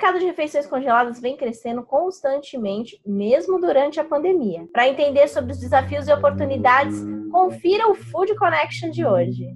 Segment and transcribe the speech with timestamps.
[0.00, 4.66] mercado de refeições congeladas vem crescendo constantemente, mesmo durante a pandemia.
[4.72, 9.54] Para entender sobre os desafios e oportunidades, confira o Food Connection de hoje.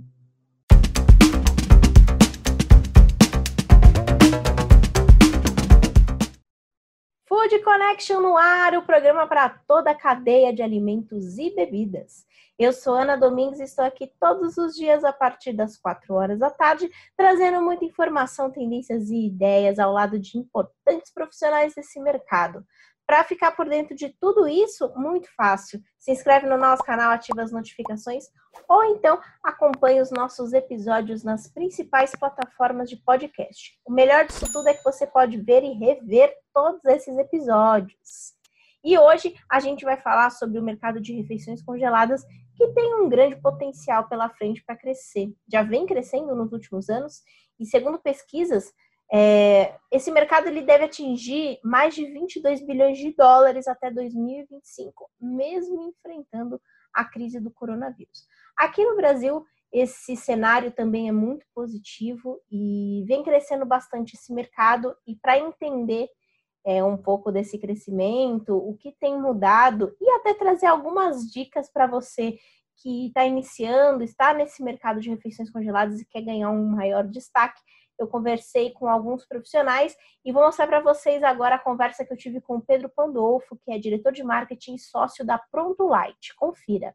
[7.44, 12.24] Food Connection no ar, o programa para toda a cadeia de alimentos e bebidas.
[12.58, 16.38] Eu sou Ana Domingues e estou aqui todos os dias a partir das 4 horas
[16.38, 22.64] da tarde, trazendo muita informação, tendências e ideias ao lado de importantes profissionais desse mercado.
[23.06, 25.80] Para ficar por dentro de tudo isso, muito fácil.
[25.98, 28.24] Se inscreve no nosso canal, ativa as notificações
[28.68, 33.78] ou então acompanhe os nossos episódios nas principais plataformas de podcast.
[33.84, 38.34] O melhor disso tudo é que você pode ver e rever todos esses episódios.
[38.82, 42.22] E hoje a gente vai falar sobre o mercado de refeições congeladas
[42.56, 45.32] que tem um grande potencial pela frente para crescer.
[45.50, 47.22] Já vem crescendo nos últimos anos
[47.58, 48.72] e, segundo pesquisas,
[49.12, 55.82] é, esse mercado ele deve atingir mais de 22 bilhões de dólares até 2025, mesmo
[55.82, 56.60] enfrentando
[56.92, 58.26] a crise do coronavírus.
[58.56, 64.94] Aqui no Brasil, esse cenário também é muito positivo e vem crescendo bastante esse mercado.
[65.06, 66.08] E para entender
[66.64, 71.86] é, um pouco desse crescimento, o que tem mudado e até trazer algumas dicas para
[71.86, 72.38] você
[72.76, 77.60] que está iniciando, está nesse mercado de refeições congeladas e quer ganhar um maior destaque.
[77.96, 82.16] Eu conversei com alguns profissionais e vou mostrar para vocês agora a conversa que eu
[82.16, 86.34] tive com o Pedro Pandolfo, que é diretor de marketing e sócio da Pronto Light.
[86.34, 86.92] Confira.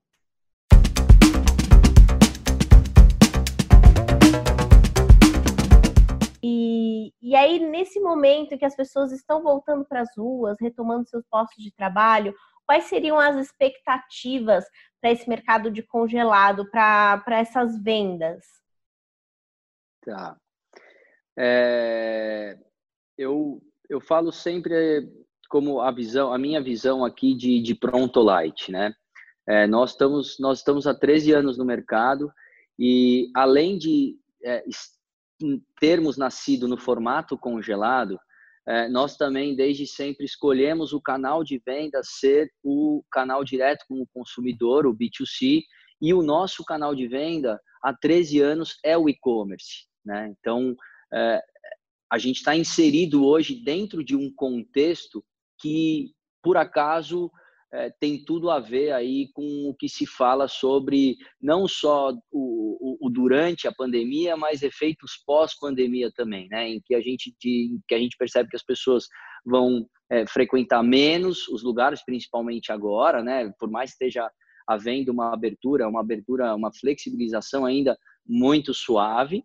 [6.43, 11.25] E, e aí, nesse momento que as pessoas estão voltando para as ruas, retomando seus
[11.27, 14.65] postos de trabalho, quais seriam as expectativas
[14.99, 18.45] para esse mercado de congelado, para essas vendas?
[20.01, 20.37] Tá.
[21.41, 22.57] É,
[23.17, 25.09] eu, eu falo sempre
[25.49, 28.93] como a visão, a minha visão aqui de, de Pronto Light, né?
[29.47, 32.31] É, nós, estamos, nós estamos há 13 anos no mercado
[32.77, 34.63] e além de é,
[35.79, 38.19] termos nascido no formato congelado,
[38.67, 44.01] é, nós também, desde sempre, escolhemos o canal de venda ser o canal direto com
[44.01, 45.63] o consumidor, o B2C,
[46.01, 49.87] e o nosso canal de venda há 13 anos é o e-commerce.
[50.05, 50.33] Né?
[50.39, 50.75] Então,
[51.13, 51.41] é,
[52.11, 55.23] a gente está inserido hoje dentro de um contexto
[55.59, 56.11] que,
[56.41, 57.31] por acaso,
[57.71, 62.97] é, tem tudo a ver aí com o que se fala sobre não só o,
[63.01, 66.67] o, o durante a pandemia, mas efeitos pós-pandemia também, né?
[66.67, 69.07] Em que a gente de, que a gente percebe que as pessoas
[69.45, 73.51] vão é, frequentar menos os lugares, principalmente agora, né?
[73.59, 74.29] Por mais que esteja
[74.67, 79.43] havendo uma abertura, uma abertura, uma flexibilização ainda muito suave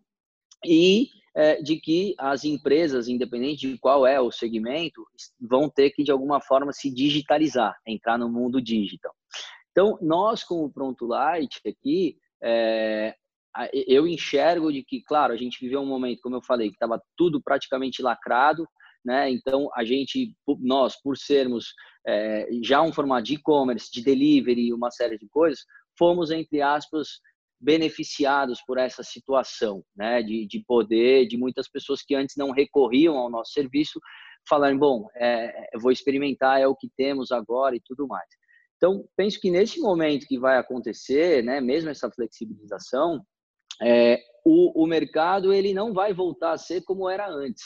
[0.65, 5.05] e é, de que as empresas, independente de qual é o segmento,
[5.39, 9.13] vão ter que, de alguma forma, se digitalizar, entrar no mundo digital.
[9.71, 13.13] Então, nós, como Pronto Light, aqui, é,
[13.73, 17.01] eu enxergo de que, claro, a gente viveu um momento, como eu falei, que estava
[17.17, 18.65] tudo praticamente lacrado,
[19.03, 19.29] né?
[19.29, 21.73] Então, a gente, nós, por sermos
[22.07, 25.59] é, já um formato de e-commerce, de delivery, uma série de coisas,
[25.97, 27.19] fomos, entre aspas,
[27.65, 33.17] beneficiados por essa situação, né, de, de poder, de muitas pessoas que antes não recorriam
[33.17, 33.99] ao nosso serviço,
[34.47, 38.29] falarem, bom, é, vou experimentar, é o que temos agora e tudo mais.
[38.77, 43.25] Então, penso que nesse momento que vai acontecer, né, mesmo essa flexibilização,
[43.81, 47.63] é, o, o mercado ele não vai voltar a ser como era antes.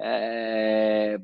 [0.00, 1.16] É,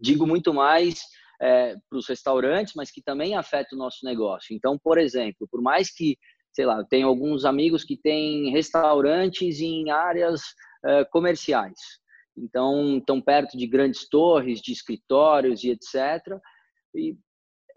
[0.00, 1.00] digo muito mais
[1.40, 4.54] é, para os restaurantes, mas que também afeta o nosso negócio.
[4.54, 6.16] Então, por exemplo, por mais que
[6.52, 10.42] sei lá, eu tenho alguns amigos que têm restaurantes em áreas
[10.84, 11.78] uh, comerciais.
[12.36, 16.38] Então, estão perto de grandes torres, de escritórios e etc.
[16.94, 17.16] E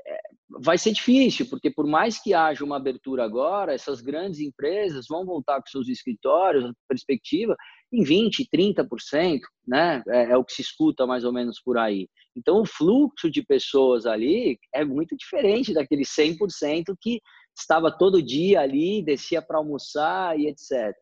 [0.06, 0.18] é,
[0.64, 5.26] vai ser difícil, porque por mais que haja uma abertura agora, essas grandes empresas vão
[5.26, 7.56] voltar com seus escritórios, perspectiva,
[7.92, 10.04] em 20%, 30%, né?
[10.08, 12.08] É, é, o que se escuta mais ou menos por aí.
[12.36, 17.20] Então, o fluxo de pessoas ali é muito diferente daquele 100% que
[17.62, 20.96] estava todo dia ali, descia para almoçar e etc.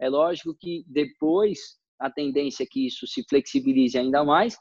[0.00, 1.58] É lógico que depois
[1.98, 4.56] a tendência é que isso se flexibilize ainda mais,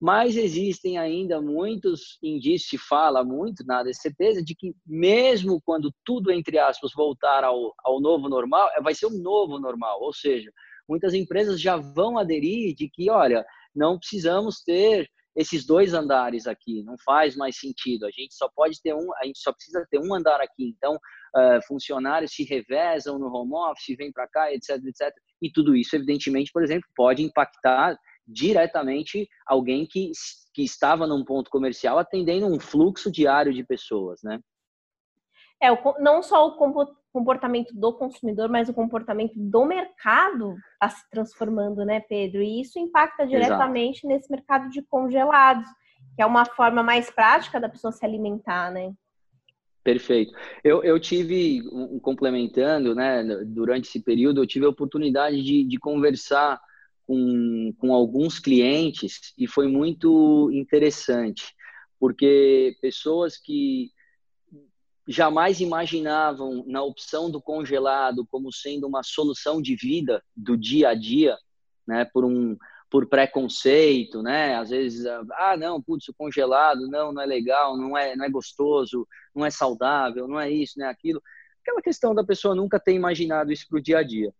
[0.00, 5.92] mas existem ainda muitos indícios, se fala muito, nada é certeza, de que mesmo quando
[6.04, 10.50] tudo, entre aspas, voltar ao, ao novo normal, vai ser um novo normal, ou seja,
[10.88, 16.82] muitas empresas já vão aderir de que, olha, não precisamos ter esses dois andares aqui,
[16.82, 18.06] não faz mais sentido.
[18.06, 20.74] A gente só pode ter um, a gente só precisa ter um andar aqui.
[20.76, 25.12] Então, uh, funcionários se revezam no home office, vêm para cá, etc, etc.
[25.40, 30.12] E tudo isso, evidentemente, por exemplo, pode impactar diretamente alguém que,
[30.54, 34.40] que estava num ponto comercial atendendo um fluxo diário de pessoas, né?
[35.62, 35.68] É,
[36.00, 36.56] não só o
[37.12, 42.42] comportamento do consumidor, mas o comportamento do mercado está se transformando, né, Pedro?
[42.42, 44.08] E isso impacta diretamente Exato.
[44.08, 45.68] nesse mercado de congelados,
[46.14, 48.92] que é uma forma mais prática da pessoa se alimentar, né?
[49.82, 50.32] Perfeito.
[50.62, 55.78] Eu, eu tive, um, complementando, né, durante esse período, eu tive a oportunidade de, de
[55.78, 56.60] conversar
[57.06, 61.54] com, com alguns clientes e foi muito interessante,
[61.98, 63.90] porque pessoas que
[65.10, 70.94] jamais imaginavam na opção do congelado como sendo uma solução de vida do dia a
[70.94, 71.36] dia,
[71.84, 72.56] né, por um
[72.88, 74.56] por preconceito, né?
[74.56, 78.28] Às vezes, ah, não, putz, o congelado, não, não é legal, não é, não é
[78.28, 81.22] gostoso, não é saudável, não é isso, não é aquilo.
[81.62, 84.34] Aquela questão da pessoa nunca ter imaginado isso para o dia a dia.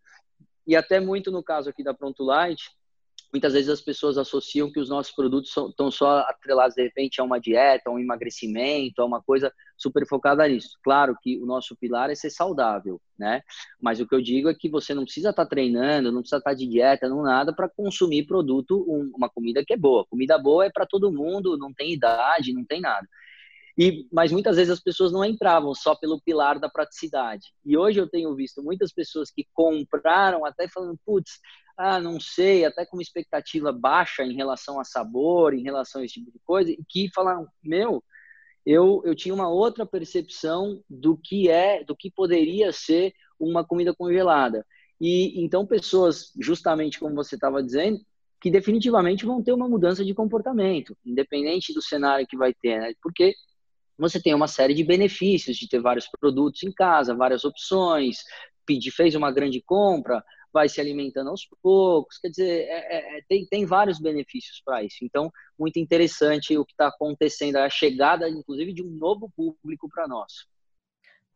[0.67, 2.73] E até muito no caso aqui da Pronto Light,
[3.33, 7.25] muitas vezes as pessoas associam que os nossos produtos estão só atrelados de repente a
[7.25, 10.79] uma dieta, a um emagrecimento, a uma coisa super focada nisso.
[10.83, 13.43] Claro que o nosso pilar é ser saudável, né?
[13.81, 16.39] Mas o que eu digo é que você não precisa estar tá treinando, não precisa
[16.39, 18.85] estar tá de dieta, não nada para consumir produto,
[19.15, 20.05] uma comida que é boa.
[20.09, 23.07] Comida boa é para todo mundo, não tem idade, não tem nada.
[23.79, 27.47] E, mas muitas vezes as pessoas não entravam só pelo pilar da praticidade.
[27.65, 31.41] E hoje eu tenho visto muitas pessoas que compraram até falando, putz,
[31.81, 36.05] ah, não sei, até com uma expectativa baixa em relação a sabor, em relação a
[36.05, 38.05] esse tipo de coisa, e que falaram, meu,
[38.67, 43.95] eu, eu tinha uma outra percepção do que é, do que poderia ser uma comida
[43.95, 44.67] congelada.
[45.01, 47.99] E então pessoas, justamente como você estava dizendo,
[48.43, 52.93] que definitivamente vão ter uma mudança de comportamento, independente do cenário que vai ter, né?
[53.03, 53.35] Porque
[53.97, 58.19] você tem uma série de benefícios de ter vários produtos em casa, várias opções,
[58.67, 62.19] pedir, fez uma grande compra, vai se alimentando aos poucos.
[62.19, 64.99] Quer dizer, é, é, é tem, tem vários benefícios para isso.
[65.03, 70.09] Então, muito interessante o que está acontecendo, a chegada, inclusive, de um novo público para
[70.09, 70.47] nós.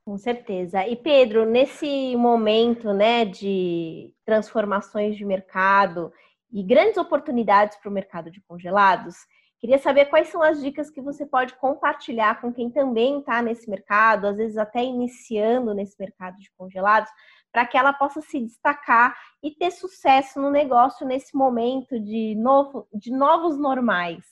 [0.04, 0.86] Com certeza.
[0.86, 6.12] E Pedro, nesse momento né, de transformações de mercado
[6.52, 9.16] e grandes oportunidades para o mercado de congelados,
[9.58, 13.68] queria saber quais são as dicas que você pode compartilhar com quem também está nesse
[13.70, 17.10] mercado, às vezes até iniciando nesse mercado de congelados,
[17.54, 22.88] para que ela possa se destacar e ter sucesso no negócio nesse momento de, novo,
[22.92, 24.24] de novos normais?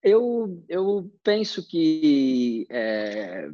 [0.00, 3.48] Eu, eu penso que é,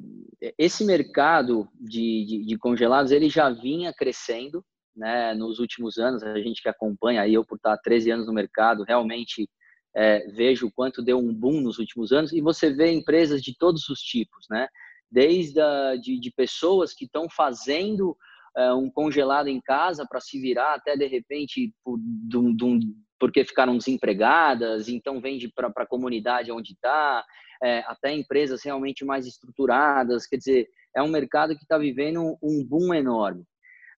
[0.58, 4.62] esse mercado de, de, de, congelados ele já vinha crescendo
[4.94, 6.22] né, nos últimos anos.
[6.22, 9.48] A gente que acompanha, eu por estar 13 anos no mercado, realmente
[9.96, 12.32] é, vejo o quanto deu um boom nos últimos anos.
[12.32, 14.68] E você vê empresas de todos os tipos, né?
[15.10, 18.16] Desde a, de, de pessoas que estão fazendo
[18.56, 22.80] é, um congelado em casa para se virar até de repente por, dum, dum,
[23.18, 27.24] porque ficaram desempregadas, então vende para a comunidade onde está,
[27.62, 30.26] é, até empresas realmente mais estruturadas.
[30.26, 33.44] Quer dizer, é um mercado que está vivendo um boom enorme.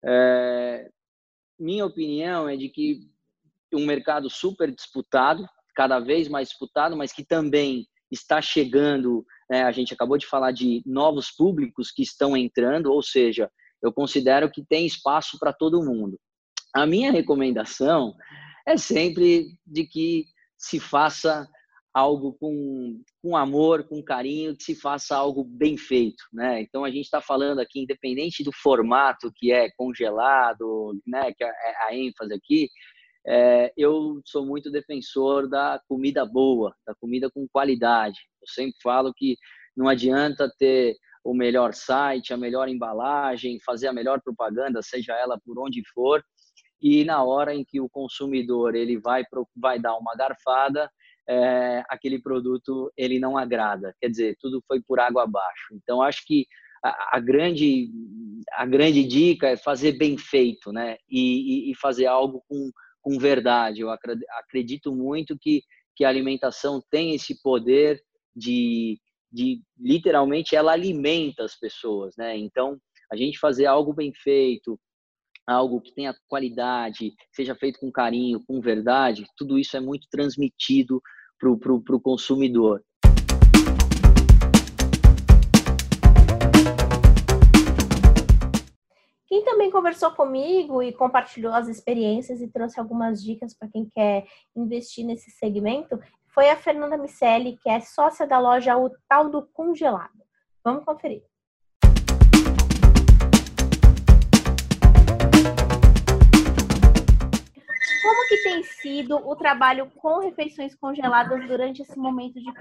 [0.06, 0.90] É,
[1.60, 3.00] minha opinião é de que
[3.74, 9.64] um mercado super disputado, cada vez mais disputado, mas que também está chegando né?
[9.64, 13.50] A gente acabou de falar de novos públicos que estão entrando, ou seja,
[13.82, 16.20] eu considero que tem espaço para todo mundo.
[16.74, 18.14] A minha recomendação
[18.68, 20.25] é sempre de que
[20.56, 21.50] se faça
[21.92, 26.62] algo com, com amor, com carinho, que se faça algo bem feito, né?
[26.62, 31.34] Então a gente está falando aqui, independente do formato que é congelado, né?
[31.34, 31.51] Que é
[31.88, 32.70] a ênfase aqui,
[33.28, 38.18] é, eu sou muito defensor da comida boa, da comida com qualidade.
[38.42, 39.38] Eu sempre falo que
[39.76, 45.40] não adianta ter o melhor site, a melhor embalagem, fazer a melhor propaganda, seja ela
[45.46, 46.24] por onde for,
[46.82, 49.24] e na hora em que o consumidor ele vai
[49.56, 50.90] vai dar uma garfada,
[51.28, 53.94] é, aquele produto ele não agrada.
[54.00, 55.74] Quer dizer, tudo foi por água abaixo.
[55.74, 56.48] Então acho que
[56.84, 57.90] a, a grande
[58.54, 60.98] a grande dica é fazer bem feito, né?
[61.10, 63.82] E, e, e fazer algo com com verdade.
[63.82, 65.62] Eu acredito muito que,
[65.96, 68.01] que a alimentação tem esse poder
[68.36, 69.00] de,
[69.32, 72.38] de literalmente ela alimenta as pessoas, né?
[72.38, 72.79] Então,
[73.12, 74.79] a gente fazer algo bem feito,
[75.48, 81.01] algo que tenha qualidade, seja feito com carinho, com verdade, tudo isso é muito transmitido
[81.39, 82.84] para o consumidor.
[89.29, 94.25] Quem também conversou comigo e compartilhou as experiências e trouxe algumas dicas para quem quer
[94.55, 99.45] investir nesse segmento foi a Fernanda Micelli, que é sócia da loja O Tal do
[99.53, 100.09] Congelado.
[100.63, 101.21] Vamos conferir.
[108.01, 112.51] como que tem sido o trabalho com refeições congeladas durante esse momento de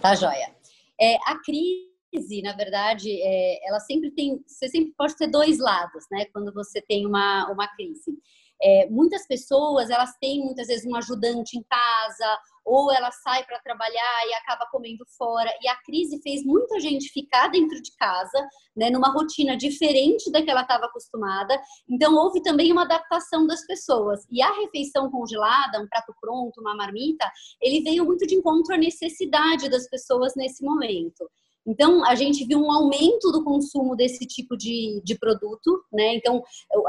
[0.00, 0.54] Tá joia.
[0.98, 1.95] É, a crise,
[2.42, 6.26] na verdade, é, ela sempre tem, você sempre pode ter dois lados, né?
[6.26, 8.16] Quando você tem uma, uma crise.
[8.62, 13.60] É, muitas pessoas, elas têm muitas vezes um ajudante em casa, ou ela sai para
[13.60, 15.50] trabalhar e acaba comendo fora.
[15.62, 20.42] E a crise fez muita gente ficar dentro de casa, né, numa rotina diferente da
[20.42, 21.58] que ela estava acostumada.
[21.88, 24.26] Então, houve também uma adaptação das pessoas.
[24.30, 28.78] E a refeição congelada, um prato pronto, uma marmita, ele veio muito de encontro à
[28.78, 31.30] necessidade das pessoas nesse momento.
[31.66, 36.14] Então, a gente viu um aumento do consumo desse tipo de, de produto, né?
[36.14, 36.42] Então,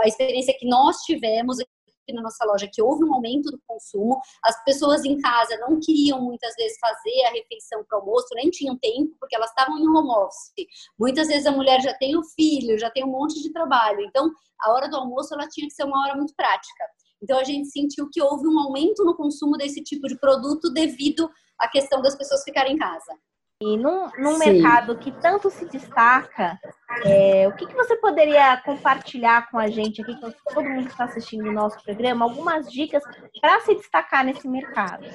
[0.04, 4.20] a experiência que nós tivemos aqui na nossa loja que houve um aumento do consumo.
[4.44, 8.50] As pessoas em casa não queriam muitas vezes fazer a refeição para o almoço, nem
[8.50, 10.68] tinham tempo, porque elas estavam em home office.
[10.98, 14.02] Muitas vezes a mulher já tem o filho, já tem um monte de trabalho.
[14.02, 14.32] Então,
[14.62, 16.86] a hora do almoço ela tinha que ser uma hora muito prática.
[17.22, 21.30] Então, a gente sentiu que houve um aumento no consumo desse tipo de produto devido
[21.60, 23.18] à questão das pessoas ficarem em casa.
[23.60, 26.60] E num, num mercado que tanto se destaca,
[27.04, 30.92] é, o que, que você poderia compartilhar com a gente aqui, com todo mundo que
[30.92, 33.04] está assistindo o nosso programa, algumas dicas
[33.42, 35.08] para se destacar nesse mercado?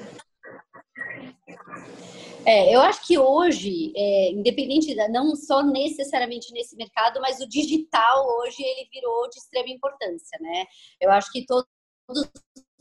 [2.44, 7.48] É, eu acho que hoje, é, independente, da, não só necessariamente nesse mercado, mas o
[7.48, 10.64] digital hoje ele virou de extrema importância, né?
[11.00, 11.64] Eu acho que todo,
[12.08, 12.28] todos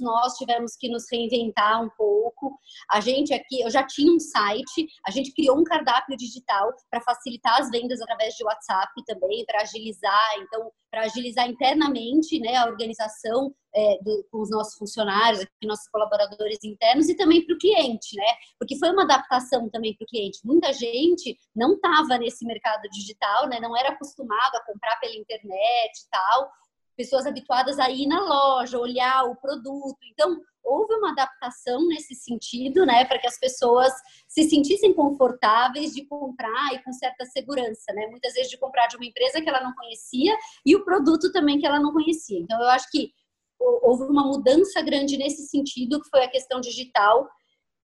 [0.02, 2.58] nós tivemos que nos reinventar um pouco.
[2.90, 7.02] A gente aqui, eu já tinha um site, a gente criou um cardápio digital para
[7.02, 12.66] facilitar as vendas através de WhatsApp também, para agilizar, então, para agilizar internamente né, a
[12.66, 17.58] organização é, do, com os nossos funcionários, aqui, nossos colaboradores internos e também para o
[17.58, 18.26] cliente, né?
[18.60, 20.40] Porque foi uma adaptação também para o cliente.
[20.44, 23.60] Muita gente não estava nesse mercado digital, né?
[23.62, 26.52] Não era acostumado a comprar pela internet e tal
[26.96, 29.98] pessoas habituadas a ir na loja, olhar o produto.
[30.12, 33.92] Então, houve uma adaptação nesse sentido, né, para que as pessoas
[34.28, 38.08] se sentissem confortáveis de comprar e com certa segurança, né?
[38.08, 41.60] Muitas vezes de comprar de uma empresa que ela não conhecia e o produto também
[41.60, 42.40] que ela não conhecia.
[42.40, 43.12] Então, eu acho que
[43.60, 47.28] houve uma mudança grande nesse sentido, que foi a questão digital,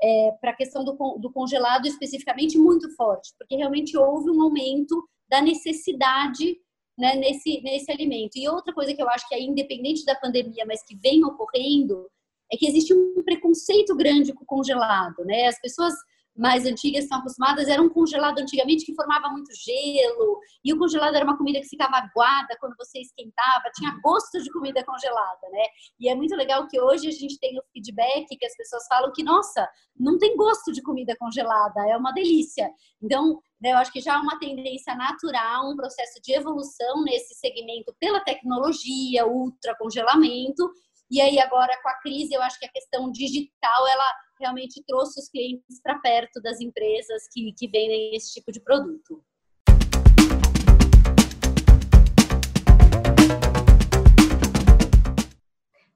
[0.02, 5.04] é, para a questão do, do congelado especificamente muito forte, porque realmente houve um aumento
[5.28, 6.58] da necessidade
[6.98, 8.38] né, nesse, nesse alimento.
[8.38, 12.10] E outra coisa que eu acho que é independente da pandemia, mas que vem ocorrendo,
[12.52, 15.48] é que existe um preconceito grande com o congelado, né?
[15.48, 15.94] As pessoas
[16.38, 21.16] mais antigas estão acostumadas, era um congelado antigamente que formava muito gelo, e o congelado
[21.16, 25.64] era uma comida que ficava aguada quando você esquentava, tinha gosto de comida congelada, né?
[26.00, 29.12] E é muito legal que hoje a gente tem o feedback que as pessoas falam
[29.12, 29.68] que, nossa,
[30.00, 32.70] não tem gosto de comida congelada, é uma delícia.
[33.02, 37.34] Então, né, eu acho que já há uma tendência natural, um processo de evolução nesse
[37.36, 40.70] segmento pela tecnologia, ultra congelamento,
[41.10, 45.20] e aí agora com a crise, eu acho que a questão digital, ela realmente trouxe
[45.20, 49.24] os clientes para perto das empresas que, que vendem esse tipo de produto.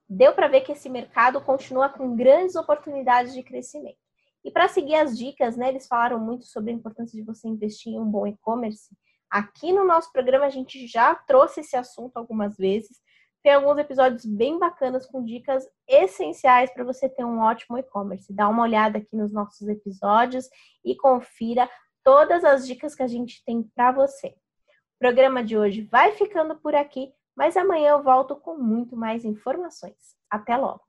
[0.09, 3.97] Deu para ver que esse mercado continua com grandes oportunidades de crescimento.
[4.43, 7.93] E para seguir as dicas, né, eles falaram muito sobre a importância de você investir
[7.93, 8.89] em um bom e-commerce.
[9.29, 13.00] Aqui no nosso programa a gente já trouxe esse assunto algumas vezes,
[13.43, 18.33] tem alguns episódios bem bacanas com dicas essenciais para você ter um ótimo e-commerce.
[18.33, 20.47] Dá uma olhada aqui nos nossos episódios
[20.85, 21.69] e confira
[22.03, 24.27] todas as dicas que a gente tem para você.
[24.27, 29.25] O programa de hoje vai ficando por aqui, mas amanhã eu volto com muito mais
[29.25, 30.15] informações.
[30.29, 30.81] Até logo!